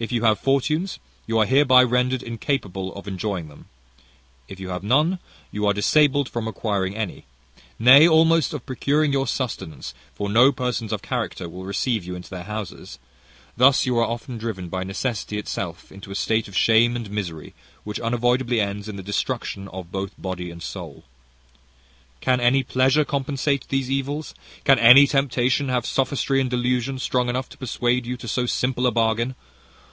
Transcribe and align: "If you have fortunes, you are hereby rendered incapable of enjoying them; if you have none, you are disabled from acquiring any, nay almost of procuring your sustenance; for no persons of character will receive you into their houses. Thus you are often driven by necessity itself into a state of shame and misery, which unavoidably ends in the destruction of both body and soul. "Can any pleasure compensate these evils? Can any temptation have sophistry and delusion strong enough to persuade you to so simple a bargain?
"If 0.00 0.12
you 0.12 0.22
have 0.22 0.38
fortunes, 0.38 1.00
you 1.26 1.40
are 1.40 1.44
hereby 1.44 1.82
rendered 1.82 2.22
incapable 2.22 2.94
of 2.94 3.08
enjoying 3.08 3.48
them; 3.48 3.66
if 4.46 4.60
you 4.60 4.68
have 4.68 4.84
none, 4.84 5.18
you 5.50 5.66
are 5.66 5.72
disabled 5.72 6.28
from 6.28 6.46
acquiring 6.46 6.94
any, 6.94 7.24
nay 7.80 8.06
almost 8.06 8.54
of 8.54 8.64
procuring 8.64 9.10
your 9.12 9.26
sustenance; 9.26 9.94
for 10.14 10.30
no 10.30 10.52
persons 10.52 10.92
of 10.92 11.02
character 11.02 11.48
will 11.48 11.64
receive 11.64 12.04
you 12.04 12.14
into 12.14 12.30
their 12.30 12.44
houses. 12.44 13.00
Thus 13.56 13.86
you 13.86 13.98
are 13.98 14.06
often 14.06 14.38
driven 14.38 14.68
by 14.68 14.84
necessity 14.84 15.36
itself 15.36 15.90
into 15.90 16.12
a 16.12 16.14
state 16.14 16.46
of 16.46 16.56
shame 16.56 16.94
and 16.94 17.10
misery, 17.10 17.52
which 17.82 17.98
unavoidably 17.98 18.60
ends 18.60 18.88
in 18.88 18.94
the 18.94 19.02
destruction 19.02 19.66
of 19.66 19.90
both 19.90 20.12
body 20.16 20.52
and 20.52 20.62
soul. 20.62 21.06
"Can 22.20 22.38
any 22.38 22.62
pleasure 22.62 23.04
compensate 23.04 23.66
these 23.68 23.90
evils? 23.90 24.32
Can 24.62 24.78
any 24.78 25.08
temptation 25.08 25.68
have 25.70 25.84
sophistry 25.86 26.40
and 26.40 26.48
delusion 26.48 27.00
strong 27.00 27.28
enough 27.28 27.48
to 27.48 27.58
persuade 27.58 28.06
you 28.06 28.16
to 28.18 28.28
so 28.28 28.46
simple 28.46 28.86
a 28.86 28.92
bargain? 28.92 29.34